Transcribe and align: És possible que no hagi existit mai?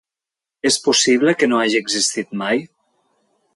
És 0.69 0.77
possible 0.85 1.35
que 1.43 1.51
no 1.53 1.59
hagi 1.65 1.79
existit 1.83 2.35
mai? 2.43 2.67